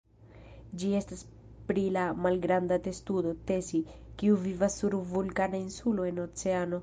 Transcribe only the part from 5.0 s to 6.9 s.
vulkana insulo en oceano.